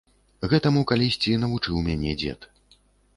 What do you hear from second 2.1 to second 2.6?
дзед.